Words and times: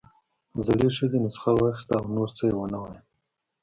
زړې 0.65 0.87
ښځې 0.97 1.19
نسخه 1.25 1.51
واخيسته 1.55 1.93
او 1.99 2.05
نور 2.15 2.29
څه 2.37 2.43
يې 2.49 2.53
ونه 2.57 2.77
ويل. 2.83 2.99